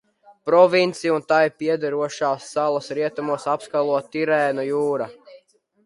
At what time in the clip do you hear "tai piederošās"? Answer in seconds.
1.31-2.49